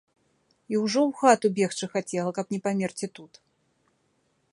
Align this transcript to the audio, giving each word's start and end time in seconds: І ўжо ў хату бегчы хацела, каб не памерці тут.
І 0.73 0.79
ўжо 0.83 0.99
ў 1.01 1.11
хату 1.19 1.51
бегчы 1.59 1.85
хацела, 1.93 2.31
каб 2.39 2.45
не 2.57 2.61
памерці 2.69 3.07
тут. 3.19 3.33